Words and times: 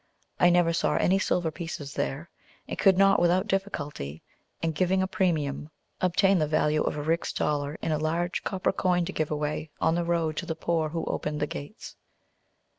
I 0.39 0.49
never 0.49 0.73
saw 0.73 0.95
any 0.95 1.19
silver 1.19 1.51
pieces 1.51 1.93
there, 1.93 2.27
and 2.67 2.75
could 2.75 2.97
not 2.97 3.19
without 3.21 3.45
difficulty, 3.45 4.23
and 4.63 4.73
giving 4.73 5.03
a 5.03 5.05
premium, 5.07 5.69
obtain 6.01 6.39
the 6.39 6.47
value 6.47 6.81
of 6.81 6.97
a 6.97 7.03
rix 7.03 7.31
dollar 7.31 7.77
in 7.83 7.91
a 7.91 7.99
large 7.99 8.43
copper 8.43 8.71
coin 8.73 9.05
to 9.05 9.13
give 9.13 9.29
away 9.29 9.69
on 9.79 9.93
the 9.93 10.03
road 10.03 10.37
to 10.37 10.47
the 10.47 10.55
poor 10.55 10.89
who 10.89 11.05
open 11.05 11.37
the 11.37 11.45
gates. 11.45 11.97